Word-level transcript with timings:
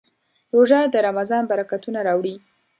روژه 0.53 0.79
د 0.93 0.95
رمضان 1.07 1.43
برکتونه 1.51 1.99
راوړي. 2.07 2.35